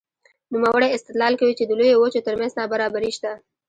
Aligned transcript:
نوموړی 0.53 0.89
استدلال 0.95 1.33
کوي 1.39 1.53
چې 1.59 1.63
د 1.65 1.71
لویو 1.79 2.01
وچو 2.01 2.25
ترمنځ 2.27 2.51
نابرابري 2.59 3.11
شته. 3.17 3.31